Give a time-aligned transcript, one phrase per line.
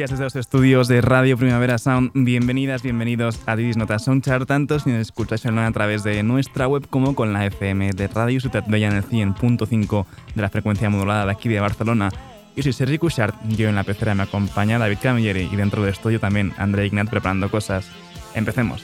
[0.00, 2.12] Días desde los estudios de Radio Primavera Sound.
[2.14, 6.86] Bienvenidas, bienvenidos a Didis Nota Soundchart, tanto si nos escucháis a través de nuestra web
[6.88, 11.26] como con la FM de Radio Ciutat Bella en el 100.5 de la frecuencia modulada
[11.26, 12.08] de aquí de Barcelona.
[12.56, 15.92] Yo soy Sergi Cushart, yo en la pecera me acompaña David Camilleri y dentro del
[15.92, 17.86] estudio también André Ignat preparando cosas.
[18.34, 18.82] Empecemos.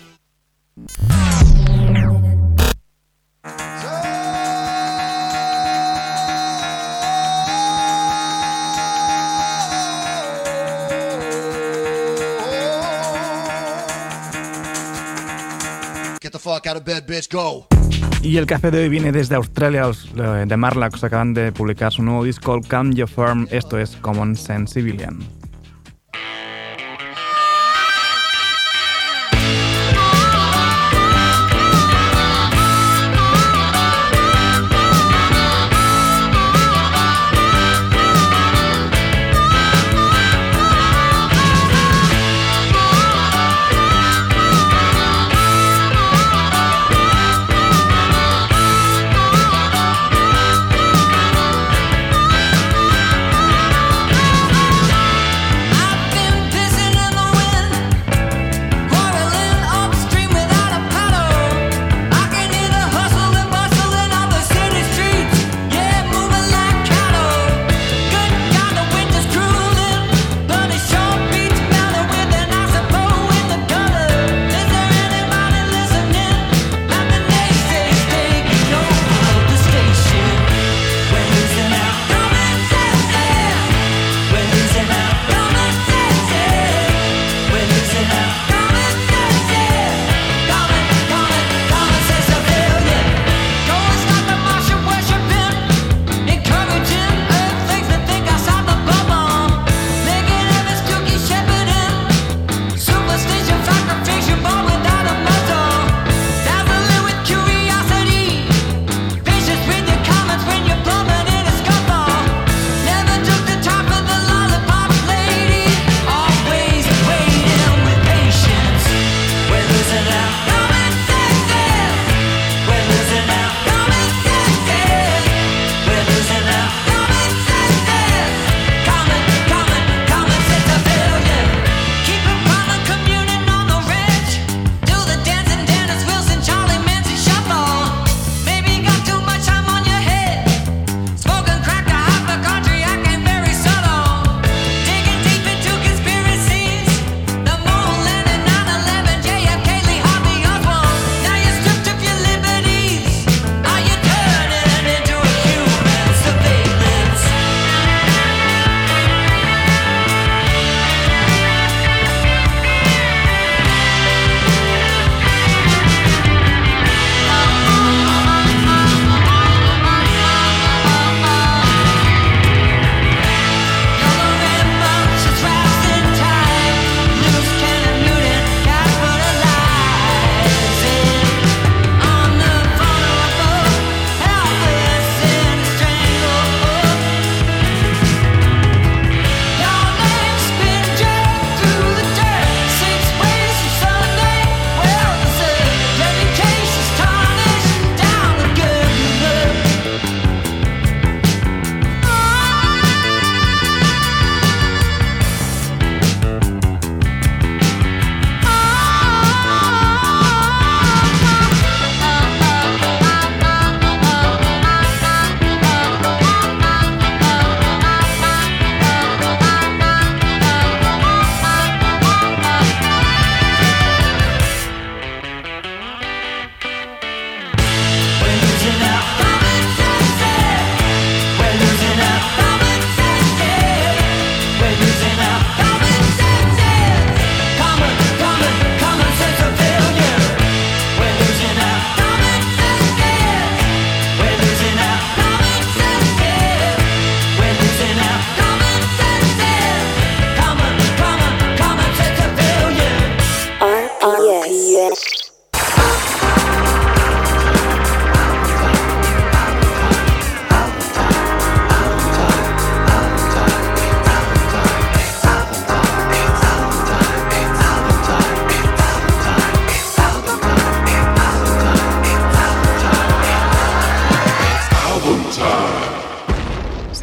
[18.22, 21.04] Y el café de hoy viene desde Australia, de Marlax.
[21.04, 23.46] Acaban de publicar su nuevo disco, Calm Your Firm.
[23.50, 24.80] Esto es Common Sense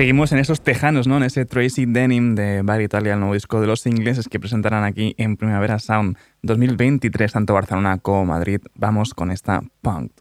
[0.04, 1.16] Seguimos en esos tejanos, ¿no?
[1.16, 4.84] En ese Tracy Denim de Bar Italia, el nuevo disco de los ingleses que presentarán
[4.84, 8.60] aquí en Primavera Sound 2023, tanto Barcelona como Madrid.
[8.76, 10.12] Vamos con esta punk.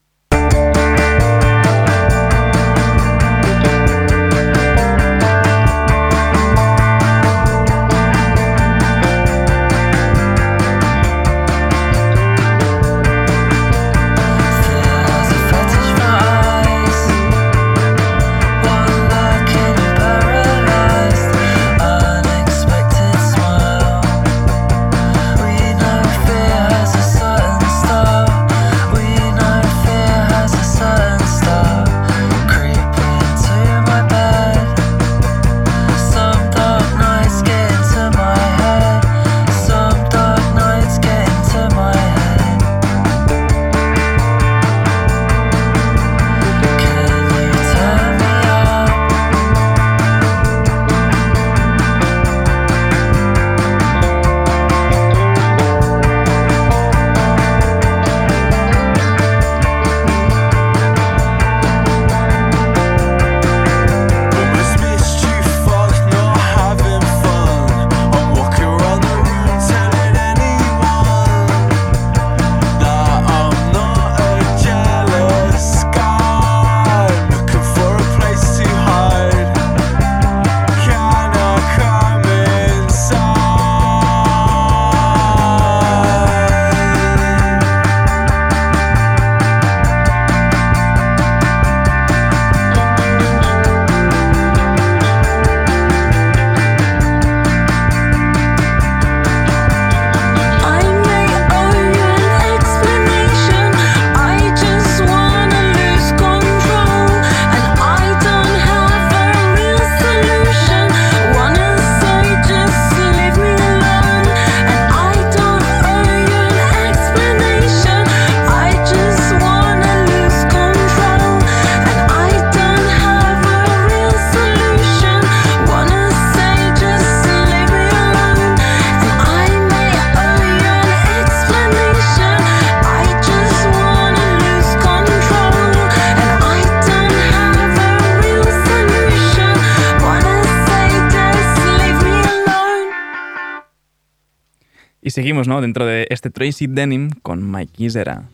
[145.12, 145.61] Seguimos ¿no?
[145.61, 148.25] dentro de este Tracy Denim con Mike Isera.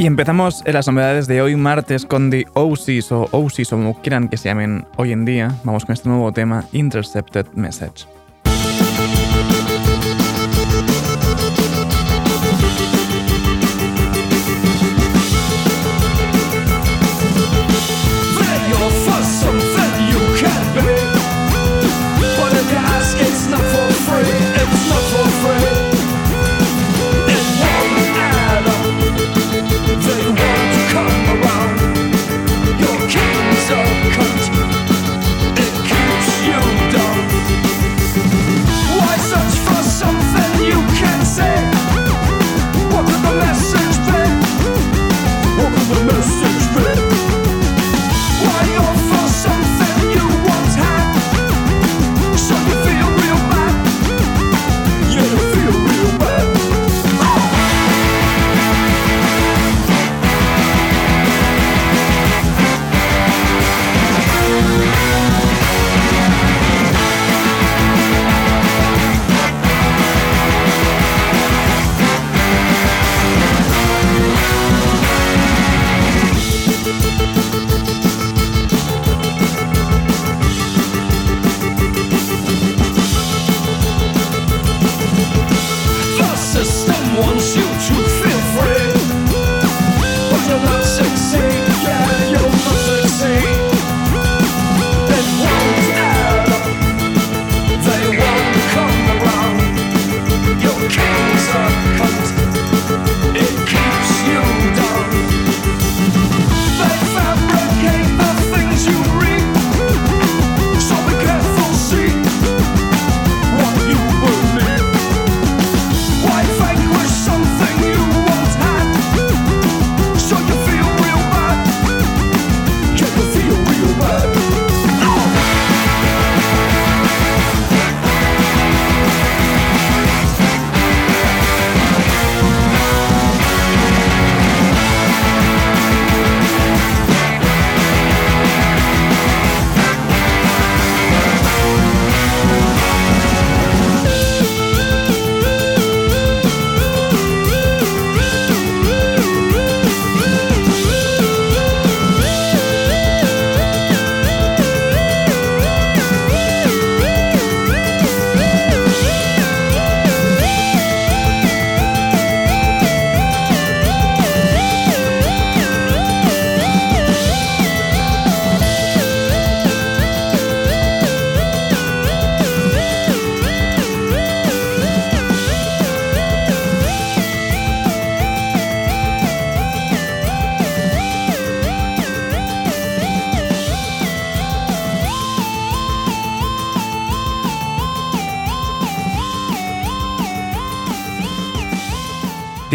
[0.00, 4.00] Y empezamos en las novedades de hoy martes con The OCs o OCs o como
[4.00, 5.54] quieran que se llamen hoy en día.
[5.62, 8.06] Vamos con este nuevo tema, Intercepted Message.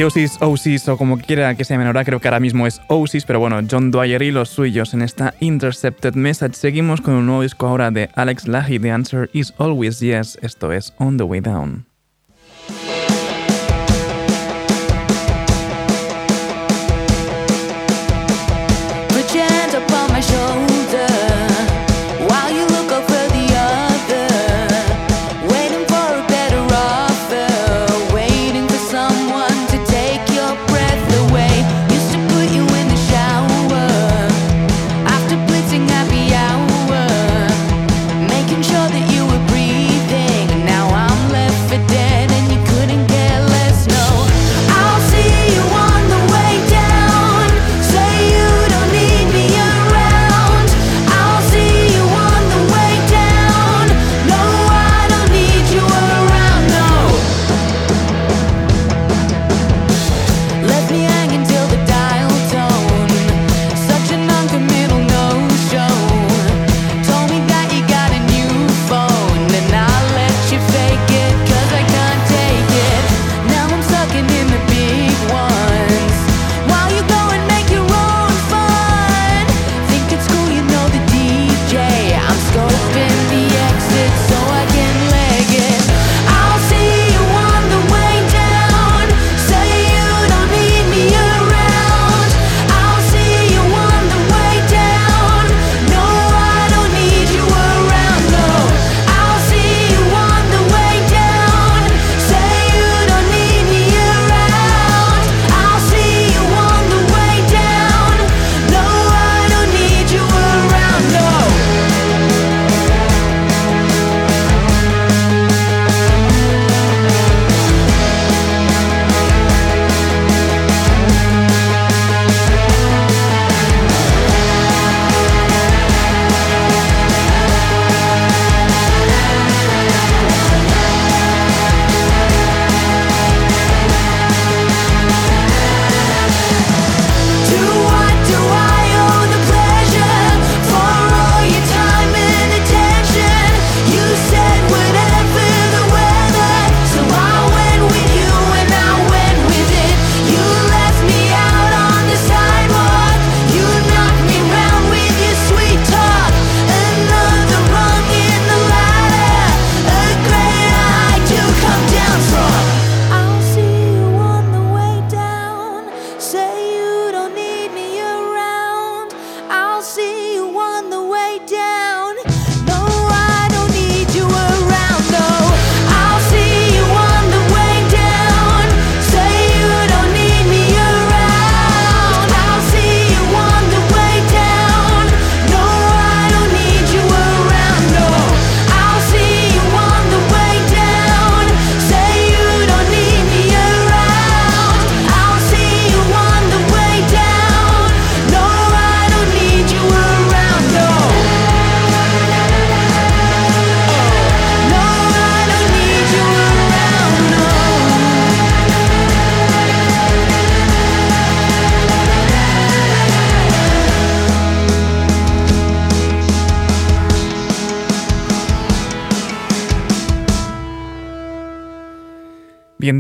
[0.06, 3.26] Osis, Osis o como quiera que se llame ahora, creo que ahora mismo es Osis,
[3.26, 6.54] pero bueno, John Dwyer y los suyos en esta Intercepted Message.
[6.54, 10.72] Seguimos con un nuevo disco ahora de Alex Lahi, The Answer is Always Yes, esto
[10.72, 11.95] es On the Way Down.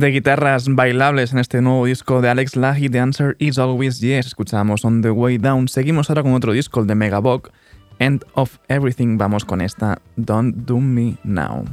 [0.06, 4.28] De guitarras bailables en este nuevo disco de Alex Lahi, The Answer is Always Yes.
[4.28, 5.68] Escuchamos On the Way Down.
[5.68, 7.50] Seguimos ahora con otro disco, el de Megabog,
[7.98, 9.18] End of Everything.
[9.18, 11.65] Vamos con esta, Don't Do Me Now.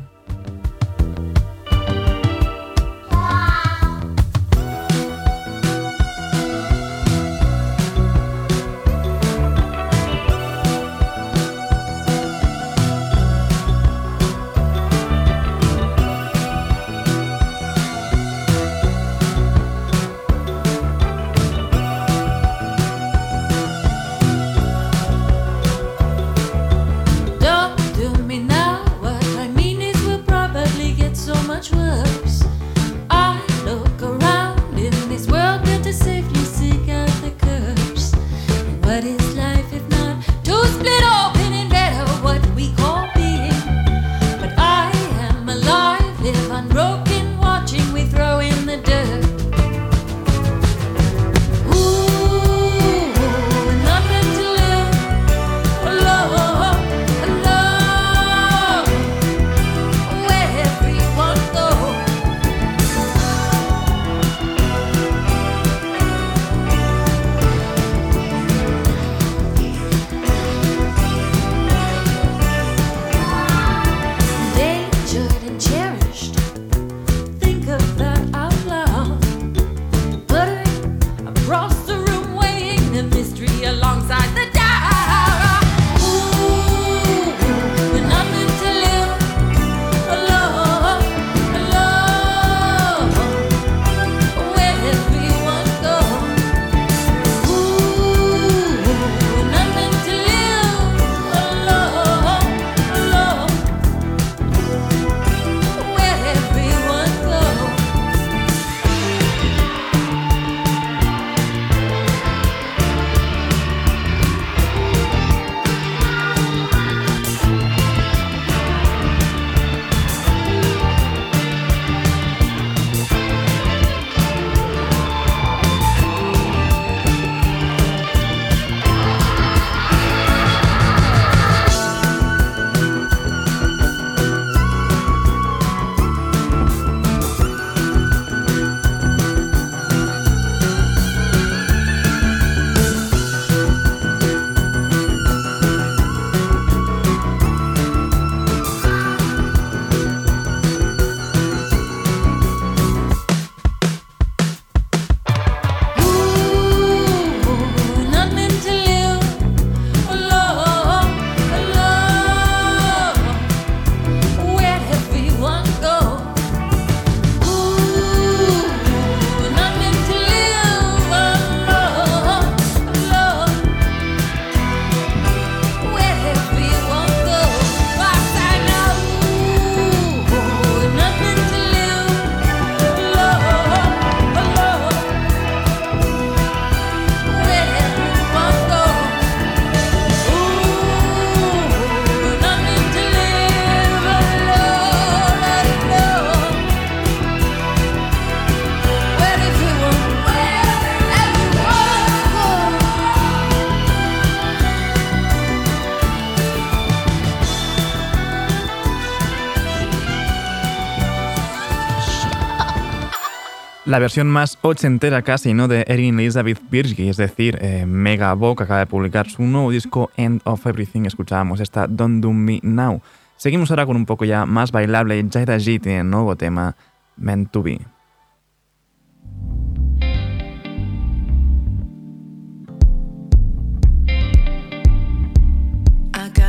[213.92, 215.68] La versión más ochentera casi, ¿no?
[215.68, 220.10] De Erin Elizabeth Birgi, es decir, eh, Mega que acaba de publicar su nuevo disco
[220.16, 221.02] End of Everything.
[221.04, 223.02] Escuchábamos esta Don't Do Me Now.
[223.36, 225.22] Seguimos ahora con un poco ya más bailable.
[225.30, 226.74] Jaira G tiene nuevo tema,
[227.18, 227.80] Meant to Be.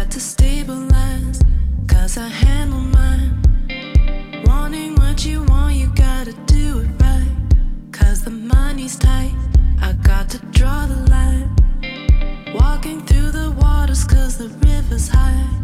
[0.09, 0.52] the
[14.23, 15.62] cause the river's high.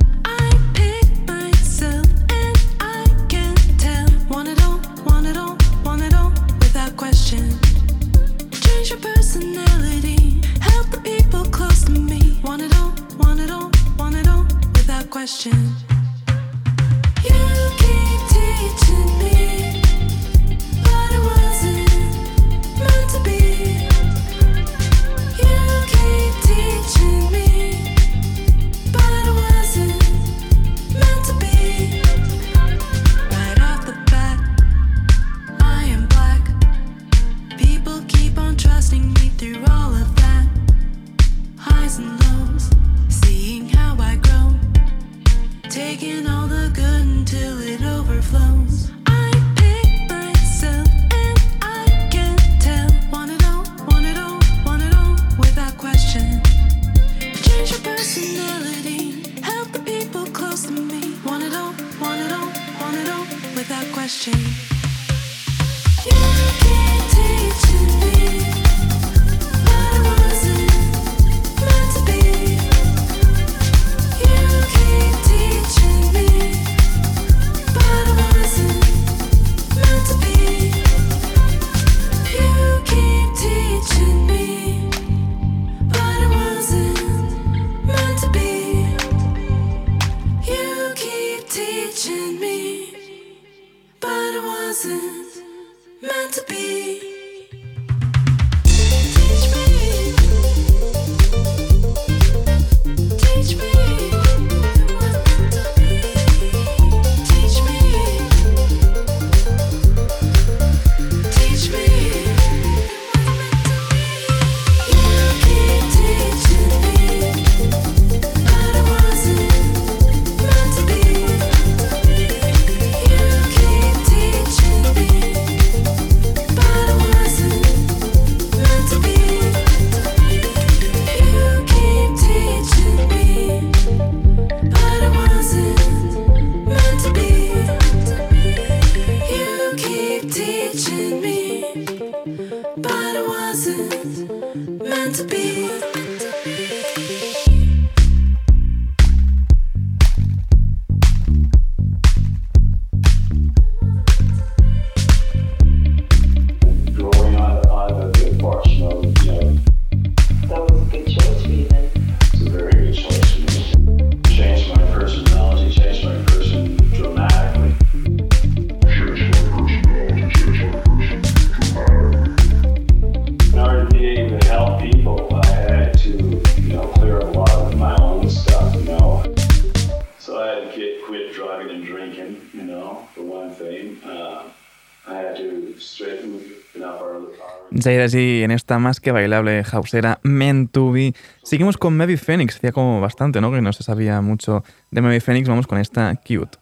[188.04, 191.14] Así en esta más que bailable hausera Be.
[191.44, 193.52] Seguimos con Maybe Phoenix, hacía como bastante, ¿no?
[193.52, 195.48] Que no se sabía mucho de Maybe Phoenix.
[195.48, 196.58] Vamos con esta Cute.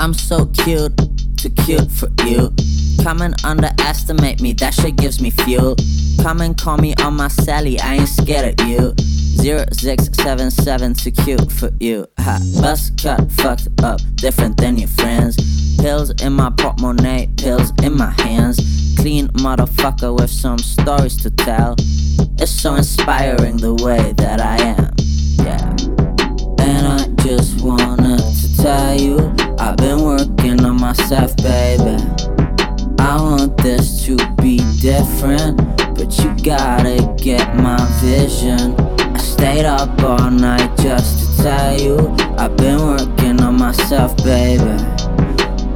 [0.00, 0.96] I'm so cute,
[1.36, 2.69] too cute for you.
[3.02, 5.74] Come and underestimate me, that shit gives me fuel.
[6.22, 8.94] Come and call me on my Sally, I ain't scared of you.
[9.40, 12.06] 0677 too cute for you.
[12.18, 15.36] Ha, bus cut, fucked up, different than your friends.
[15.78, 18.58] Pills in my portemonnaie, pills in my hands.
[18.98, 21.74] Clean motherfucker with some stories to tell.
[22.38, 24.92] It's so inspiring the way that I am.
[25.46, 25.70] Yeah.
[26.62, 31.96] And I just wanted to tell you, I've been working on myself, baby.
[33.10, 35.56] I want this to be different,
[35.96, 38.76] but you gotta get my vision.
[39.00, 44.62] I stayed up all night just to tell you I've been working on myself, baby.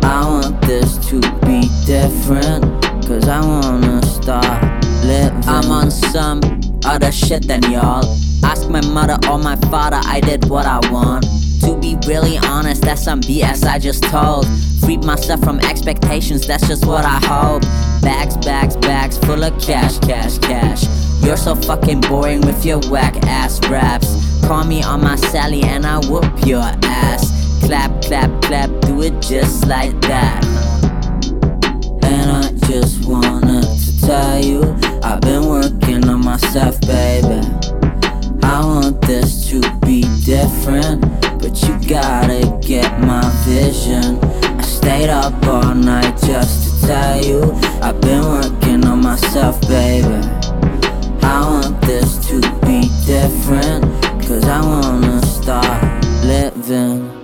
[0.04, 2.62] I want this to be different,
[3.04, 5.42] cause I wanna start living.
[5.48, 6.40] I'm on some
[6.84, 8.16] other shit than y'all.
[8.44, 11.26] Ask my mother or my father, I did what I want.
[11.62, 14.46] To be really honest, that's some BS I just told.
[14.84, 17.62] Freed myself from expectations, that's just what I hope.
[18.02, 20.84] Bags, bags, bags full of cash, cash, cash.
[21.24, 24.14] You're so fucking boring with your whack ass raps.
[24.46, 27.32] Call me on my Sally and I whoop your ass.
[27.64, 30.44] Clap, clap, clap, do it just like that.
[32.02, 37.40] And I just wanted to tell you, I've been working on myself, baby.
[38.42, 41.00] I want this to be different,
[41.40, 44.20] but you gotta get my vision.
[44.84, 50.20] Stayed up all night just to tell you I've been working on myself, baby.
[51.22, 53.82] I want this to be different,
[54.28, 57.23] cause I wanna start living.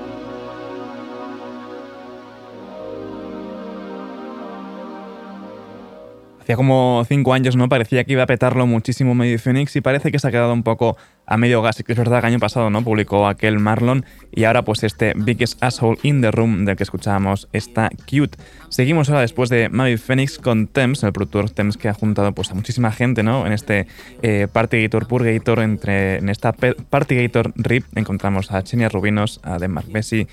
[6.56, 7.68] Como cinco años, ¿no?
[7.68, 10.62] Parecía que iba a petarlo muchísimo Medio Phoenix y parece que se ha quedado un
[10.62, 11.82] poco a medio gas.
[11.84, 12.82] que es verdad que año pasado, ¿no?
[12.82, 17.48] Publicó aquel Marlon y ahora pues este Biggest Asshole in the Room del que escuchábamos
[17.52, 18.36] está cute.
[18.68, 22.50] Seguimos ahora después de Mavi Phoenix con Thames, el productor Thames que ha juntado pues
[22.50, 23.46] a muchísima gente, ¿no?
[23.46, 23.86] En este
[24.22, 30.26] eh, Partygator Purgator, entre, en esta Partygator RIP encontramos a Chenia Rubinos, a Denmark Bessie,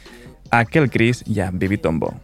[0.51, 2.15] a Kel Chris y a Bibi Tombo.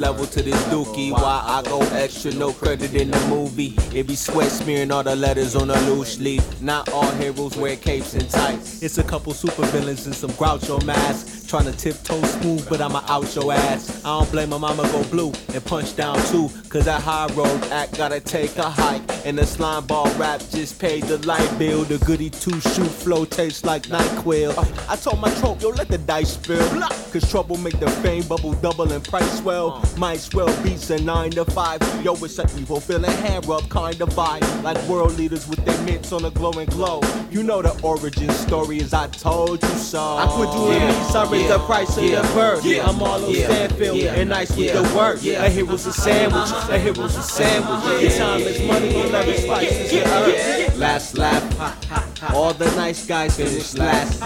[0.00, 1.12] Level to this dookie.
[1.12, 3.74] Why I go extra, no credit in the movie.
[3.94, 6.60] It be sweat smearing all the letters on a loose leaf.
[6.62, 8.82] Not all heroes wear capes and tights.
[8.82, 11.39] It's a couple super villains and some Groucho masks.
[11.50, 14.04] Trying to tiptoe smooth, but I'ma out your ass.
[14.04, 16.48] I don't blame my mama go blue and punch down too.
[16.68, 19.02] Cause that high road act gotta take a hike.
[19.26, 21.82] And the slime ball rap just paid the light bill.
[21.82, 24.56] The goody two shoot flow tastes like NyQuil.
[24.88, 26.64] I told my trope, yo, let the dice spill.
[27.10, 29.84] Cause trouble make the fame bubble double and price swell.
[29.98, 31.82] Might swell beats a nine to five.
[32.04, 34.62] Yo, it's a evil feeling hand rub kind of vibe.
[34.62, 37.00] Like world leaders with their mitts on a glowing glow.
[37.32, 39.98] You know the origin story is I told you so.
[40.00, 41.30] I quit doing yeah.
[41.30, 41.56] me, yeah.
[41.56, 42.60] the price of the.
[42.64, 42.88] Yeah.
[42.88, 43.46] I'm all on yeah.
[43.46, 45.18] Stanfield and nice with the work.
[45.22, 45.44] Yeah.
[45.44, 48.02] A hero's a sandwich, a hero's a sandwich.
[48.02, 48.18] Yeah.
[48.18, 50.76] Time is money and love is spices earth.
[50.76, 52.32] Last laugh.
[52.34, 54.22] All the nice guys finish last.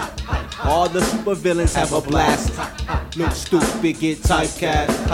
[0.63, 2.53] All the super villains have a blast.
[3.17, 5.05] Look stupid, get typecast.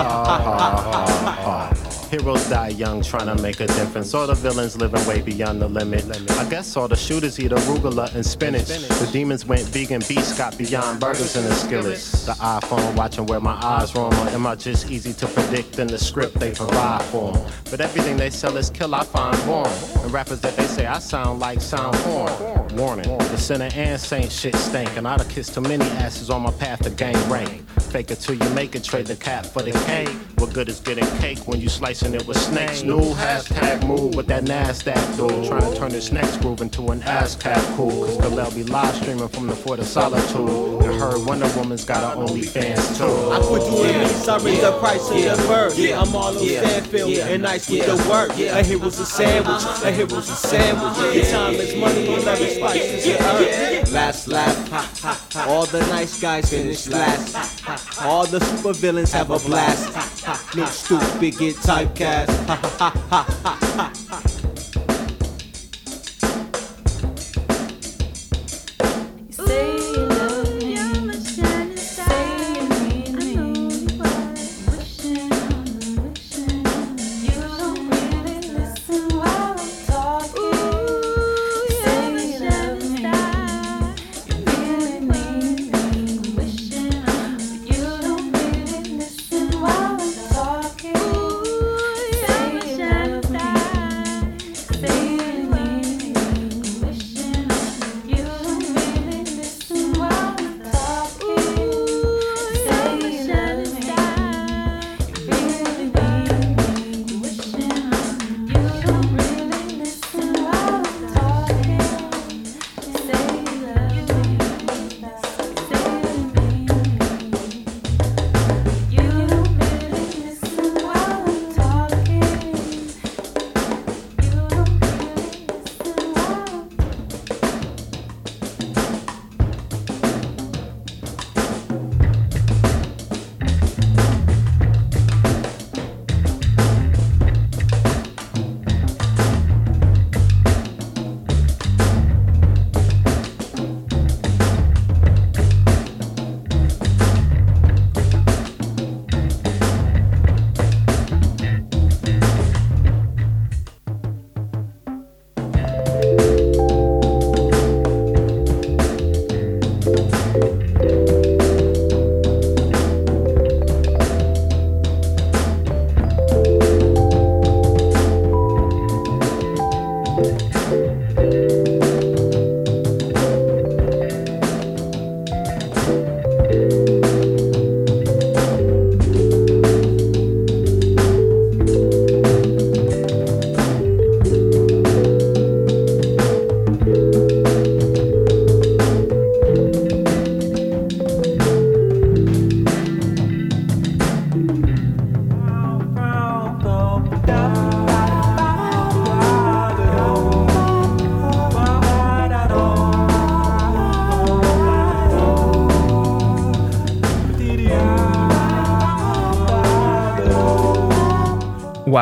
[2.11, 4.13] Heroes die young, trying to make a difference.
[4.13, 6.03] All the villains living way beyond the limit.
[6.31, 8.67] I guess all the shooters eat arugula and spinach.
[8.67, 12.25] The demons went vegan, beasts got beyond burgers and the skillets.
[12.25, 14.13] The iPhone watching where my eyes roam.
[14.13, 17.49] Or am I just easy to predict in the script they provide for them?
[17.69, 19.71] But everything they sell is kill, I find warm.
[20.03, 22.75] And rappers that they say I sound like sound porn.
[22.75, 24.97] Warning, the sinner and saint shit stink.
[24.97, 27.65] And I'd have kissed too many asses on my path to gain rank.
[27.83, 30.09] Fake it till you make it, trade the cat for the cake.
[30.41, 32.81] What good is getting cake when you slicing it with snakes?
[32.81, 35.45] New hashtag move with that NASDAQ dude.
[35.45, 38.07] Trying to turn this next groove into an ASCAP cool.
[38.07, 40.81] Cause Kal-El be live streaming from the Fort of Solitude.
[40.81, 43.31] And heard Wonder Woman's got her OnlyFans too.
[43.31, 45.77] I put you in me, sorry the price of the bird.
[45.77, 46.01] Yeah.
[46.01, 48.31] I'm all on Stanfield and nice with the work.
[48.31, 51.15] A hero's a sandwich, a hero's a sandwich.
[51.15, 53.91] Your time is money and every spice is your earth.
[53.91, 57.63] Last laugh, all the nice guys finish last.
[58.01, 60.10] All the super villains have a blast.
[60.53, 62.27] No stupid get typecast.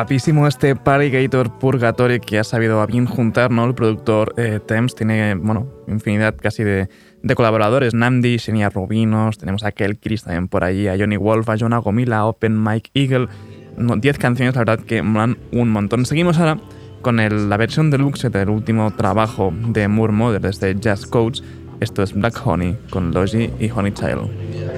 [0.00, 3.66] Guapísimo este Gator Purgatory que ha sabido bien juntar, ¿no?
[3.66, 6.88] El productor eh, Thames tiene, bueno, infinidad casi de,
[7.36, 7.92] colaboradores.
[7.92, 11.76] Namdi, Xenia Rubinos, tenemos a Kel Chris también por allí, a Johnny Wolf, a Jonah
[11.76, 13.28] Gomila, Open Mike Eagle.
[13.76, 16.06] 10 canciones, la verdad que molan un montón.
[16.06, 16.58] Seguimos ahora
[17.02, 21.44] con la versión deluxe del último trabajo de Moore Mother desde Jazz Codes.
[21.80, 24.30] Esto es Black Honey con Logi y Honey Child.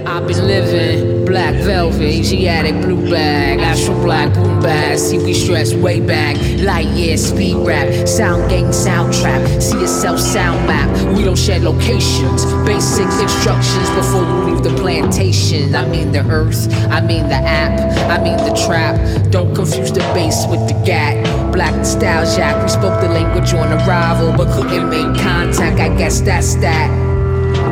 [0.07, 4.99] I've been living black velvet, Asiatic blue bag, astral black boom bag.
[4.99, 6.37] See, we stress way back.
[6.61, 9.63] Light year speed rap, sound gang, sound trap.
[9.63, 10.91] See yourself sound map.
[11.17, 15.75] We don't share locations, basic instructions before you leave the plantation.
[15.75, 17.79] I mean the earth, I mean the app,
[18.11, 19.31] I mean the trap.
[19.31, 21.53] Don't confuse the bass with the gat.
[21.53, 25.81] Black nostalgia, we spoke the language on arrival, but couldn't make contact.
[25.81, 26.91] I guess that's that.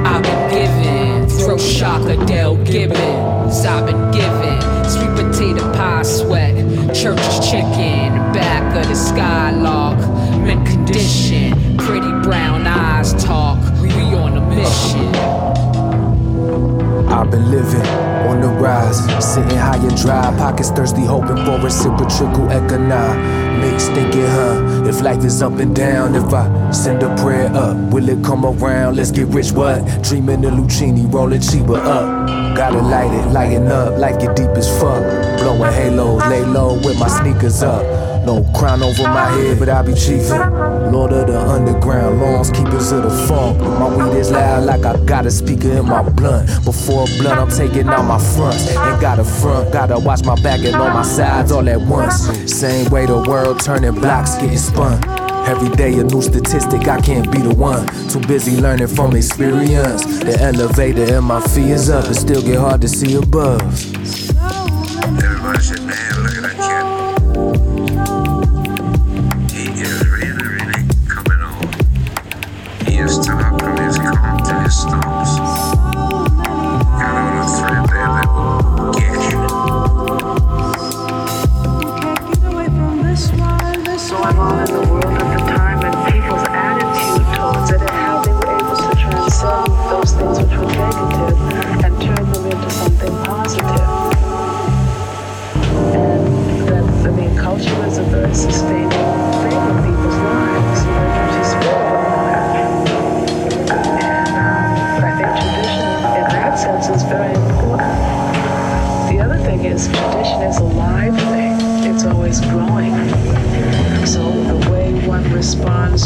[0.06, 1.09] I've been given
[1.50, 3.64] throw shock Adele Gibbons.
[3.64, 6.54] I've been given sweet potato pie sweat,
[6.94, 9.98] church's chicken, back of the skylark,
[10.44, 13.58] mint condition, pretty brown eyes talk.
[13.82, 15.12] We on a mission.
[17.08, 22.48] I've been living on the rise, sitting high and dry, pockets thirsty, hoping for reciprocal
[22.50, 23.88] economics.
[23.88, 28.08] Thinking, huh, if life is up and down, if I send a prayer up, will
[28.08, 28.96] it come around?
[28.96, 29.84] Let's get rich, what?
[30.02, 32.56] Dreaming of Lucini, rolling cheaper up.
[32.56, 35.02] Gotta light it, lighten up, life get deep as fuck.
[35.40, 37.82] Blowing halos, lay low with my sneakers up.
[38.24, 40.92] No crown over my head, but I be chiefin'.
[40.92, 43.58] Lord of the underground, lawns keepers of the funk.
[43.58, 46.48] My weed is loud like I got a speaker in my blunt.
[46.64, 48.68] Before a blunt, I'm taking out my fronts.
[48.68, 52.26] Ain't got a front, gotta watch my back and on my sides all at once.
[52.52, 55.02] Same way the world turning blocks getting spun.
[55.48, 57.86] Every day a new statistic, I can't be the one.
[58.08, 60.04] Too busy learning from experience.
[60.04, 63.60] The elevator in my feet is up, it still get hard to see above.
[65.02, 65.89] Everybody said,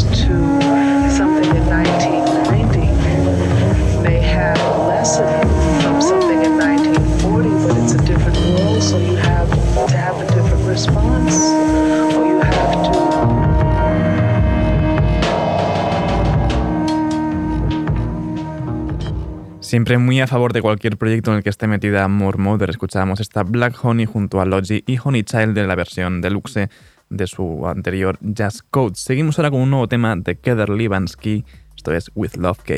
[0.03, 0.35] to
[1.09, 2.79] something in 1990
[4.03, 5.25] may have a lesson
[5.81, 9.49] from something in 1940, but it's a different world, so you have
[9.87, 11.53] to have a different response,
[19.61, 22.69] Siempre muy a favor de cualquier proyecto en el que esté metida More Mother.
[22.69, 26.69] Escuchábamos esta Black Honey junto a Logi y Honey Child de la versión deluxe
[27.09, 28.95] de su anterior Jazz Code.
[28.95, 31.45] Seguimos ahora con un nuevo tema de Keder Libansky.
[31.75, 32.73] Esto es With Love K.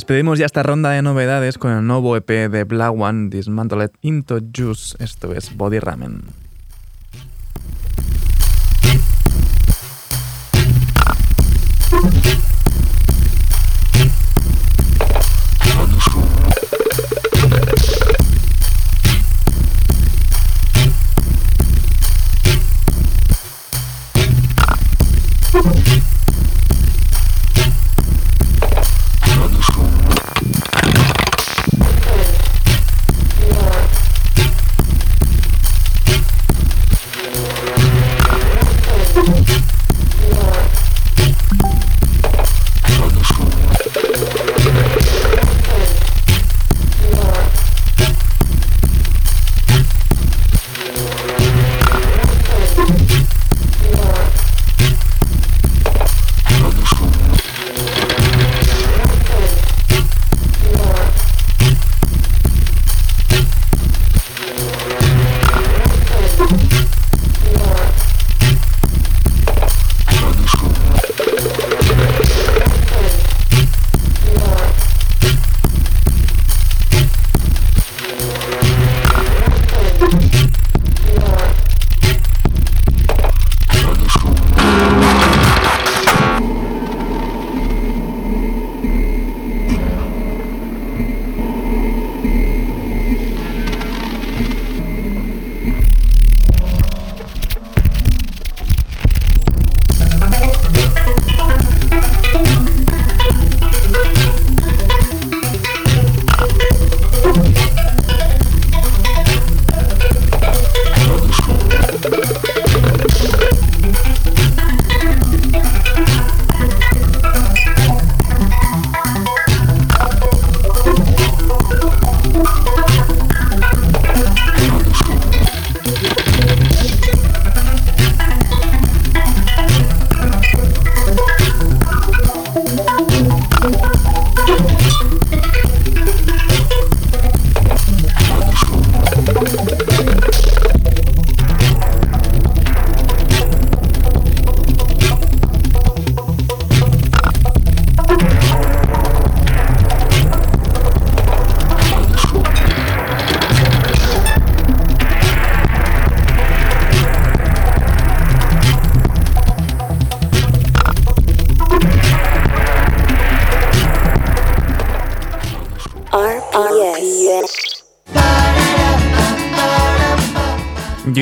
[0.00, 4.38] despedimos ya esta ronda de novedades con el nuevo EP de Black One, Dismantled Into
[4.56, 4.96] Juice.
[4.98, 6.39] Esto es Body Ramen.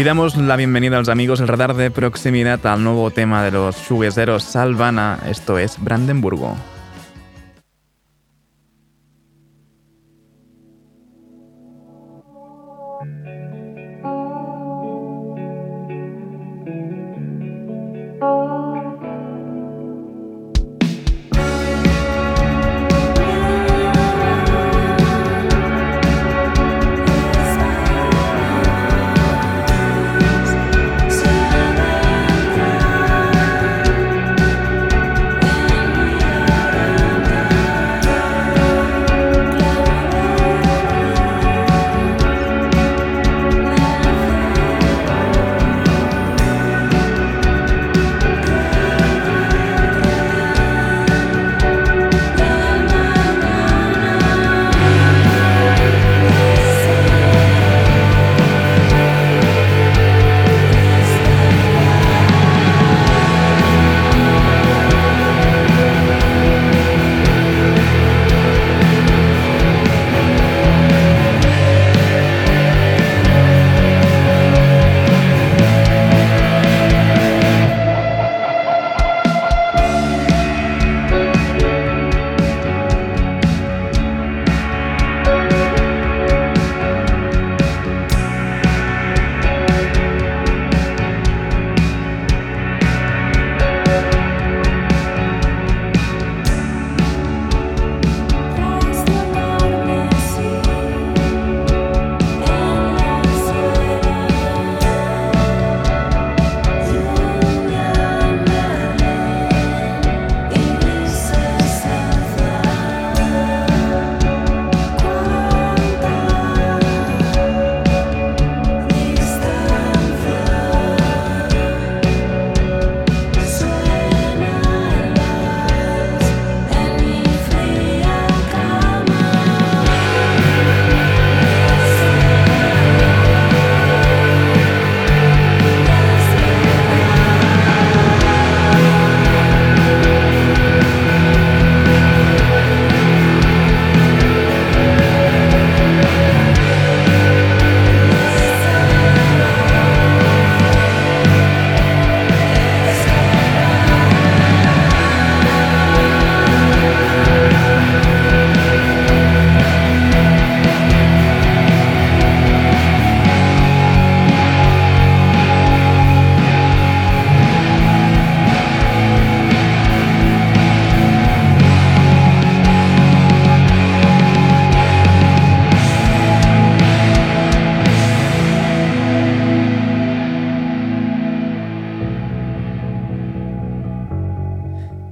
[0.09, 3.77] Damos la bienvenida a los amigos del radar de proximidad al nuevo tema de los
[3.77, 6.57] sugueseros Salvana, esto es Brandenburgo.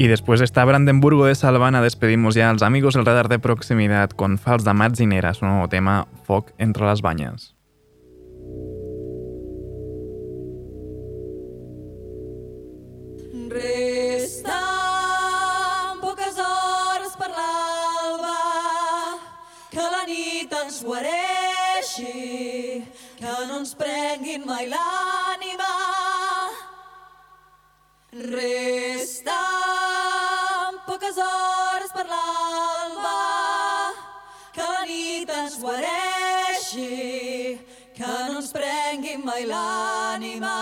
[0.06, 4.10] Y después de esta Brandenburgo de Salvana despedimos ya a los amigos radar de proximidad
[4.10, 7.56] con Fals de Matzinera, su nuevo tema Foc entre las bañas.
[13.48, 14.52] Resten
[16.00, 18.38] poques hores per l'alba,
[19.72, 22.86] que la nit ens guareixi,
[23.18, 25.74] que no ens prenguin mai l'ànima.
[28.30, 29.65] Resten
[35.66, 37.58] guareixi,
[37.96, 40.54] que no ens prenguin mai l'ànima.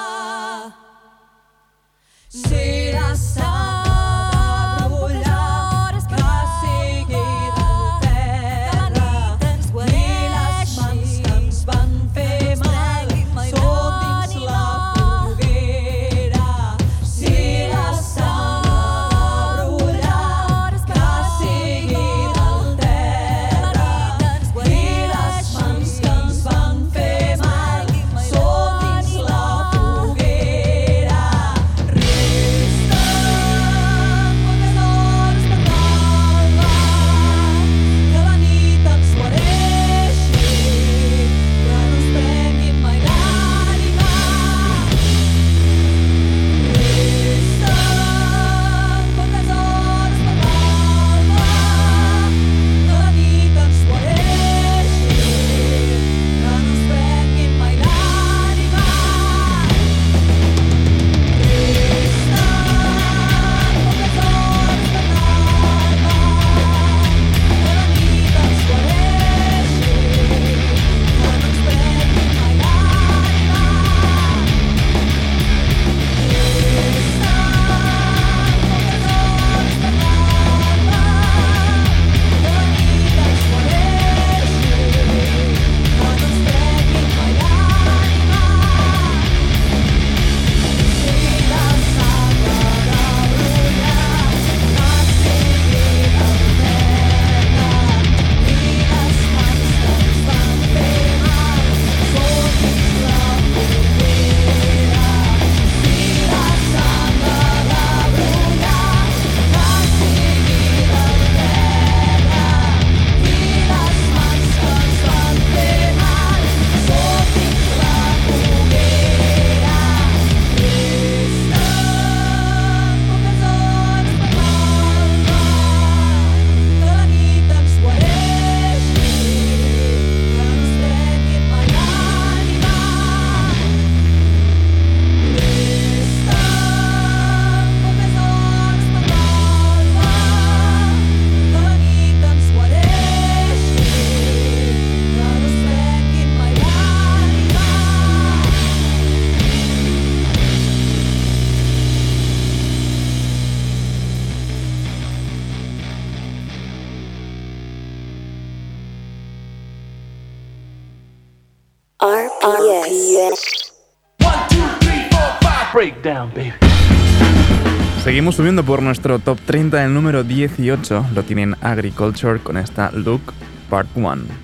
[168.02, 173.32] Seguimos subiendo por nuestro top 30, el número 18 lo tienen Agriculture con esta Look
[173.70, 174.43] Part 1.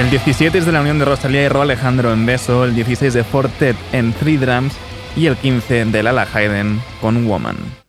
[0.00, 3.12] El 17 es de la unión de Rosalía y Ro Alejandro en Beso, el 16
[3.12, 4.72] de Fortet en Three Drums
[5.14, 7.79] y el 15 de Lala Hayden con Woman.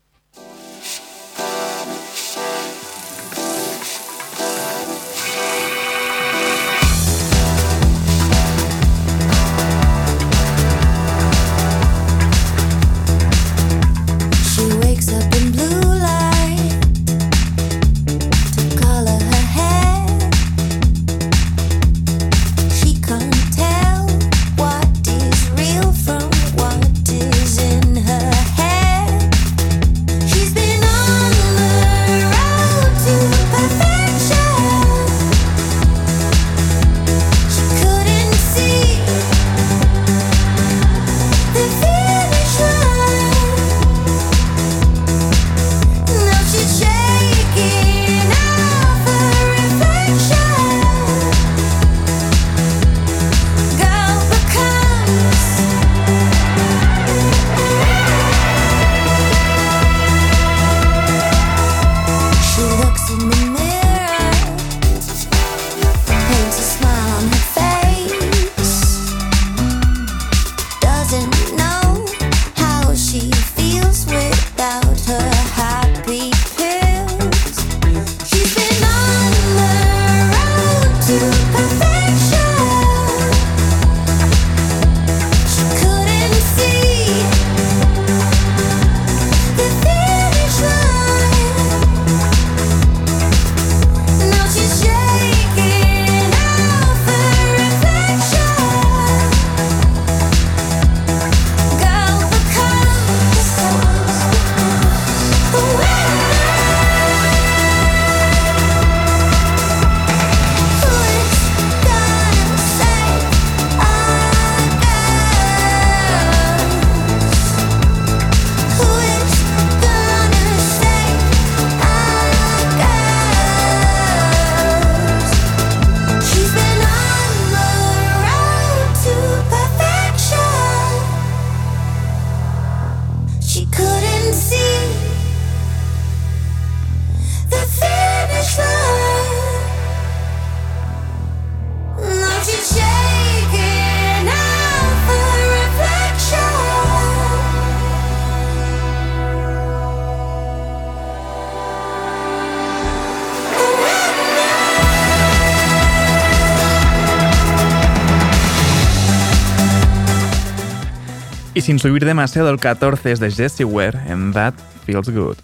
[161.61, 165.37] Y sin subir demasiado, el 14 es de Jesse Ware, and that feels good.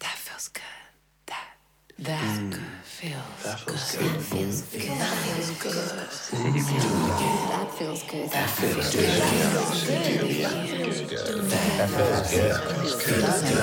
[0.00, 0.64] That feels good.
[1.26, 1.54] That,
[1.98, 2.52] that mm.
[2.82, 3.14] feels,
[3.44, 4.10] that feels good.
[4.10, 4.24] good.
[4.24, 4.98] Feels good.
[4.98, 5.72] That feels good.
[7.52, 8.26] That feels good.
[8.32, 8.96] That feels good.
[8.96, 9.30] That
[10.66, 11.22] feels good.
[11.78, 12.26] That feels
[13.04, 13.22] good.
[13.22, 13.62] That feels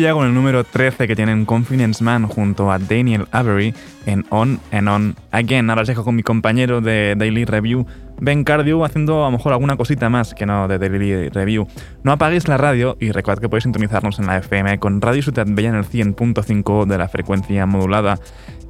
[0.00, 3.74] ya con el número 13 que tienen Confidence Man junto a Daniel Avery
[4.06, 5.68] en On and On Again.
[5.68, 7.86] Ahora os dejo con mi compañero de Daily Review,
[8.20, 11.68] Ben Cardio, haciendo a lo mejor alguna cosita más que no de Daily Review.
[12.02, 15.46] No apaguéis la radio y recordad que podéis sintonizarnos en la FM con Radio Ciudad
[15.48, 18.18] Bella en el 100.5 de la frecuencia modulada.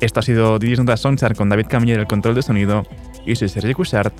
[0.01, 2.85] Esto ha sido DJs Notas Sonchar con David Camille el control de sonido
[3.25, 4.15] y soy Sergio Cushart.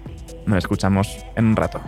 [0.47, 1.81] Nos escuchamos en un rato.